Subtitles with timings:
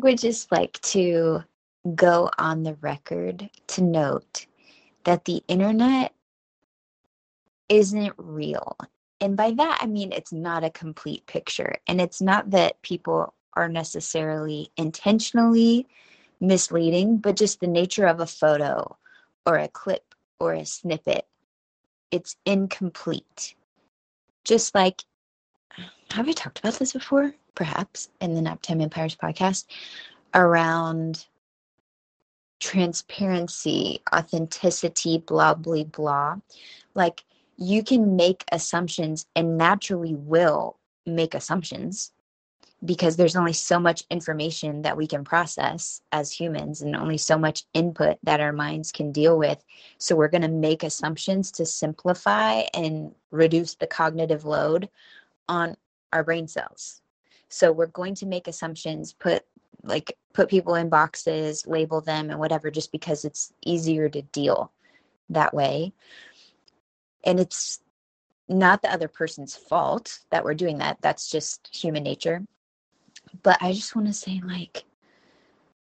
[0.00, 1.44] Just like to
[1.94, 4.46] go on the record to note
[5.04, 6.14] that the internet
[7.68, 8.76] isn't real.
[9.20, 11.76] And by that, I mean it's not a complete picture.
[11.86, 15.86] And it's not that people are necessarily intentionally
[16.40, 18.96] misleading, but just the nature of a photo
[19.46, 21.26] or a clip or a snippet.
[22.10, 23.54] It's incomplete.
[24.44, 25.04] Just like,
[26.10, 27.34] have I talked about this before?
[27.54, 29.66] Perhaps in the Naptime Empires podcast
[30.34, 31.26] around
[32.60, 36.36] transparency, authenticity, blah, blah, blah.
[36.94, 37.24] Like
[37.58, 42.12] you can make assumptions and naturally will make assumptions
[42.84, 47.38] because there's only so much information that we can process as humans and only so
[47.38, 49.62] much input that our minds can deal with.
[49.98, 54.88] So we're going to make assumptions to simplify and reduce the cognitive load
[55.48, 55.76] on
[56.12, 57.01] our brain cells.
[57.52, 59.44] So we're going to make assumptions, put
[59.84, 64.72] like put people in boxes, label them and whatever just because it's easier to deal
[65.30, 65.92] that way.
[67.24, 67.80] And it's
[68.48, 70.98] not the other person's fault that we're doing that.
[71.00, 72.44] That's just human nature
[73.42, 74.84] but I just want to say, like,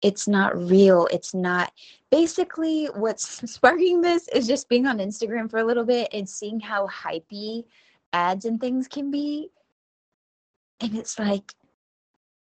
[0.00, 1.08] it's not real.
[1.10, 1.72] It's not
[2.10, 6.60] basically what's sparking this is just being on Instagram for a little bit and seeing
[6.60, 7.64] how hypey
[8.12, 9.50] ads and things can be.
[10.80, 11.54] And it's like,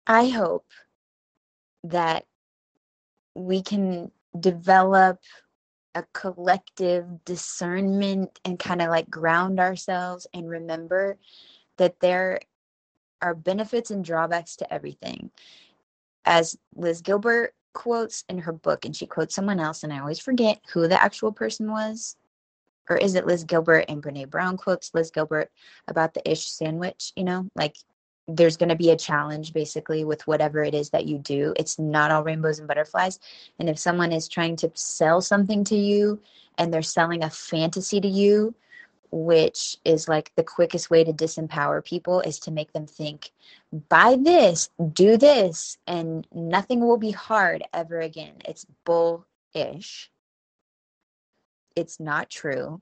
[0.05, 0.65] I hope
[1.85, 2.25] that
[3.35, 5.19] we can develop
[5.95, 11.17] a collective discernment and kind of like ground ourselves and remember
[11.77, 12.39] that there
[13.21, 15.29] are benefits and drawbacks to everything.
[16.25, 20.19] As Liz Gilbert quotes in her book, and she quotes someone else, and I always
[20.19, 22.15] forget who the actual person was.
[22.89, 25.49] Or is it Liz Gilbert and Brene Brown quotes Liz Gilbert
[25.87, 27.13] about the ish sandwich?
[27.15, 27.75] You know, like
[28.27, 31.53] there's going to be a challenge basically with whatever it is that you do.
[31.57, 33.19] It's not all rainbows and butterflies.
[33.59, 36.21] And if someone is trying to sell something to you
[36.57, 38.55] and they're selling a fantasy to you,
[39.13, 43.31] which is like the quickest way to disempower people is to make them think
[43.87, 50.09] buy this do this and nothing will be hard ever again it's bullish
[51.75, 52.81] it's not true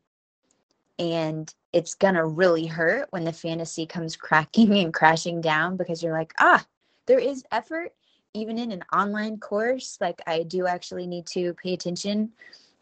[1.01, 6.13] and it's gonna really hurt when the fantasy comes cracking and crashing down because you're
[6.13, 6.63] like ah
[7.07, 7.91] there is effort
[8.33, 9.97] even in an online course.
[9.99, 12.31] Like i do actually need to pay attention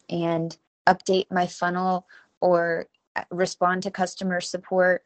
[0.09, 2.05] and update my funnel
[2.41, 2.87] or
[3.31, 5.03] respond to customer support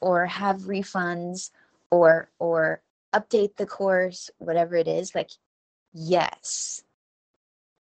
[0.00, 1.50] or have refunds
[1.90, 2.82] or or
[3.14, 5.30] update the course whatever it is like
[5.92, 6.82] yes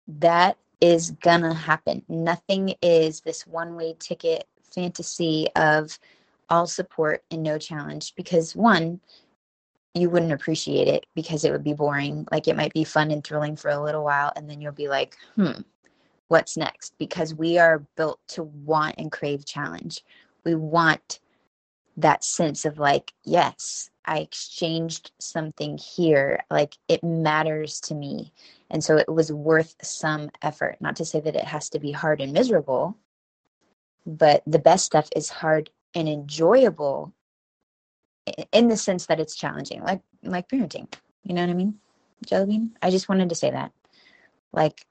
[0.08, 2.03] that is gonna happen.
[2.09, 5.97] Nothing is this one way ticket fantasy of
[6.49, 8.99] all support and no challenge because one
[9.93, 12.25] you wouldn't appreciate it because it would be boring.
[12.31, 14.87] Like it might be fun and thrilling for a little while and then you'll be
[14.87, 15.61] like hmm
[16.31, 16.93] what's next?
[16.97, 20.01] Because we are built to want and crave challenge.
[20.45, 21.19] We want
[21.97, 26.44] that sense of like, yes, I exchanged something here.
[26.50, 28.34] Like it matters to me.
[28.69, 30.78] And so it was worth some effort.
[30.79, 32.97] Not to say that it has to be hard and miserable,
[34.06, 37.13] but the best stuff is hard and enjoyable
[38.51, 40.91] in the sense that it's challenging, like like parenting.
[41.23, 41.75] You know what I mean?
[42.25, 42.72] Jellybean?
[42.81, 43.72] I just wanted to say that.
[44.53, 44.85] Like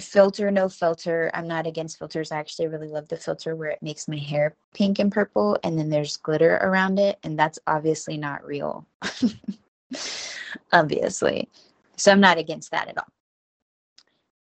[0.00, 1.30] filter no filter.
[1.34, 2.32] I'm not against filters.
[2.32, 5.78] I actually really love the filter where it makes my hair pink and purple and
[5.78, 8.86] then there's glitter around it and that's obviously not real.
[10.72, 11.48] Obviously.
[11.96, 13.12] So i'm not against that at all.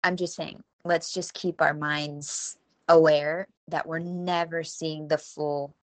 [0.03, 2.57] I'm just saying let's just keep our minds
[2.87, 5.75] aware that we're never seeing the full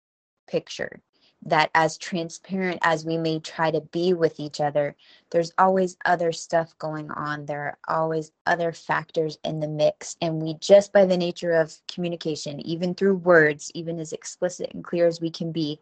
[0.48, 1.02] picture
[1.46, 4.96] that as transparent as we may try to be with each other,
[5.32, 7.46] there's always other stuff going on.
[7.46, 10.18] There are always other factors in the mix.
[10.22, 14.84] And we just, by the nature of communication, even through words, even as explicit and
[14.84, 15.80] clear as we can be,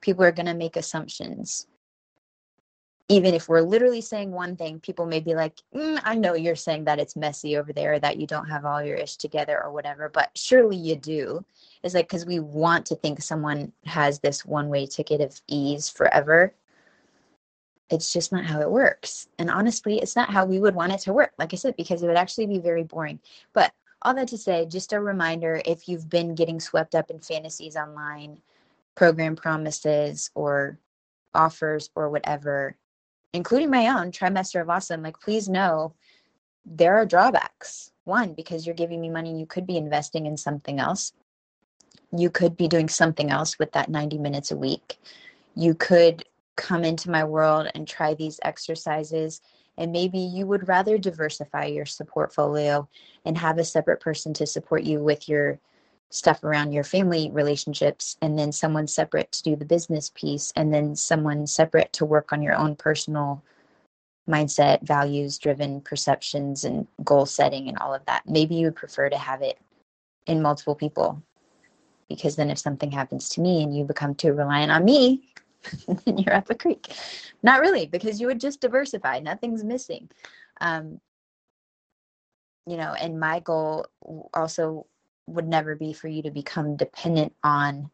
[0.00, 1.66] people are going to make assumptions
[3.08, 6.56] even if we're literally saying one thing, people may be like, mm, I know you're
[6.56, 9.70] saying that it's messy over there, that you don't have all your ish together or
[9.70, 11.44] whatever, but surely you do.
[11.84, 15.88] It's like, because we want to think someone has this one way ticket of ease
[15.88, 16.52] forever.
[17.90, 19.28] It's just not how it works.
[19.38, 22.02] And honestly, it's not how we would want it to work, like I said, because
[22.02, 23.20] it would actually be very boring.
[23.52, 27.20] But all that to say, just a reminder if you've been getting swept up in
[27.20, 28.40] fantasies online,
[28.96, 30.78] program promises, or
[31.34, 32.76] offers, or whatever,
[33.36, 35.94] including my own trimester of awesome, like please know
[36.64, 37.92] there are drawbacks.
[38.04, 41.12] One, because you're giving me money, you could be investing in something else.
[42.16, 44.98] You could be doing something else with that 90 minutes a week.
[45.54, 46.24] You could
[46.56, 49.40] come into my world and try these exercises
[49.78, 52.88] And maybe you would rather diversify your support portfolio
[53.24, 55.58] and have a separate person to support you with your
[56.10, 60.72] stuff around your family relationships and then someone separate to do the business piece and
[60.72, 63.42] then someone separate to work on your own personal
[64.28, 68.22] mindset values driven perceptions and goal setting and all of that.
[68.26, 69.58] Maybe you would prefer to have it
[70.26, 71.22] in multiple people
[72.08, 75.22] because then if something happens to me and you become too reliant on me
[75.86, 76.92] then you're up a creek.
[77.42, 79.18] Not really because you would just diversify.
[79.18, 80.08] Nothing's missing.
[80.60, 81.00] Um,
[82.66, 83.86] you know and my goal
[84.34, 84.86] also
[85.26, 87.90] would never be for you to become dependent on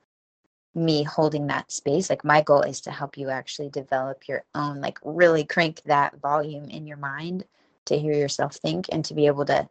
[0.75, 2.09] me holding that space.
[2.09, 6.21] Like my goal is to help you actually develop your own like really crank that
[6.21, 7.45] volume in your mind
[7.87, 9.69] to hear yourself think and to be able to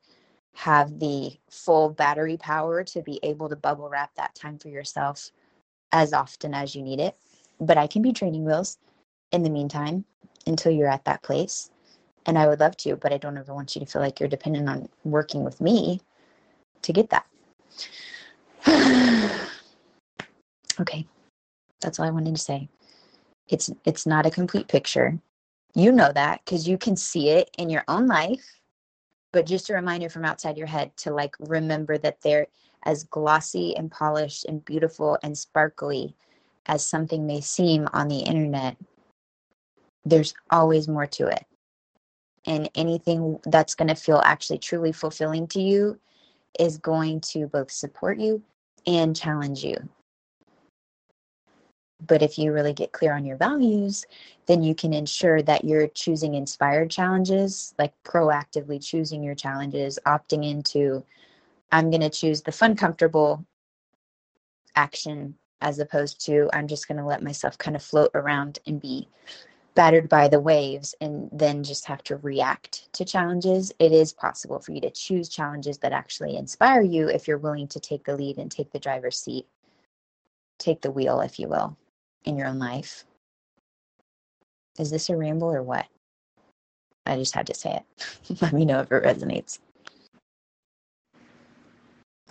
[0.54, 5.32] have the full battery power to be able to bubble wrap that time for yourself
[5.92, 7.16] as often as you need it.
[7.60, 8.78] But i can be training wheels
[9.32, 10.06] in the meantime
[10.46, 11.72] until you're at that place.
[12.26, 14.30] And i would love to but i don't ever want you to feel like you're
[14.30, 16.02] dependent on working with me
[16.84, 17.26] to get that
[20.80, 21.06] okay.
[21.82, 22.70] That's all I wanted to say.
[23.48, 25.20] It's it's not a complete picture.
[25.74, 28.60] You know that cuz you can see it in your own life.
[29.34, 32.48] But just a reminder from outside your head to like remember that they're
[32.84, 36.16] as glossy and polished and beautiful and sparkly
[36.66, 38.78] as something may seem on the internet,
[40.06, 41.46] there's always more to it.
[42.46, 46.00] And anything that's going to feel actually truly fulfilling to you
[46.60, 48.42] is going to both support you
[48.86, 49.78] and challenge you.
[52.08, 54.06] But if you really get clear on your values,
[54.48, 60.50] then you can ensure that you're choosing inspired challenges, like proactively choosing your challenges, opting
[60.50, 61.04] into,
[61.72, 63.46] I'm going to choose the fun, comfortable
[64.76, 68.82] action as opposed to, I'm just going to let myself kind of float around and
[68.82, 69.08] be
[69.76, 74.60] battered by the waves and then just have to react to challenges, it is possible
[74.60, 78.16] for you to choose challenges that actually inspire you if you're willing to take the
[78.16, 79.48] lead and take the driver's seat,
[80.60, 81.78] take the wheel, if you will,
[82.26, 83.06] in your own life.
[84.78, 85.88] Is this a ramble or what?
[87.06, 88.42] I just had to say it.
[88.42, 89.60] Let me know if it resonates.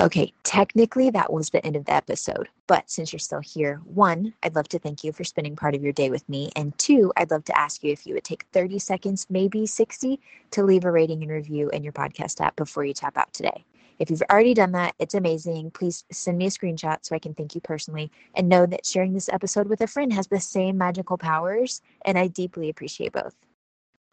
[0.01, 2.49] Okay, technically that was the end of the episode.
[2.67, 5.83] But since you're still here, one, I'd love to thank you for spending part of
[5.83, 6.51] your day with me.
[6.57, 10.19] And two, I'd love to ask you if you would take 30 seconds, maybe 60,
[10.53, 13.67] to leave a rating and review in your podcast app before you tap out today.
[13.99, 15.73] If you've already done that, it's amazing.
[15.73, 19.13] Please send me a screenshot so I can thank you personally and know that sharing
[19.13, 23.37] this episode with a friend has the same magical powers, and I deeply appreciate both.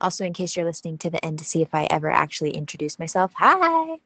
[0.02, 3.00] Also, in case you're listening to the end to see if I ever actually introduce
[3.00, 4.00] myself, hi!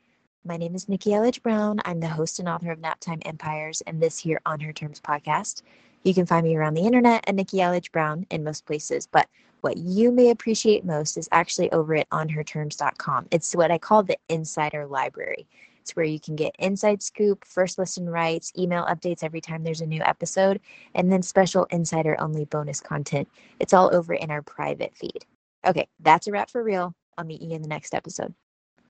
[0.43, 1.79] My name is Nikki Elledge Brown.
[1.85, 5.61] I'm the host and author of Naptime Empires and this here On Her Terms podcast.
[6.03, 9.29] You can find me around the internet at Nikki Elledge Brown in most places, but
[9.61, 13.27] what you may appreciate most is actually over at onherterms.com.
[13.29, 15.47] It's what I call the insider library.
[15.79, 19.81] It's where you can get inside scoop, first listen rights, email updates every time there's
[19.81, 20.59] a new episode,
[20.95, 23.27] and then special insider only bonus content.
[23.59, 25.23] It's all over in our private feed.
[25.67, 26.95] Okay, that's a wrap for real.
[27.15, 28.33] I'll meet you in the next episode.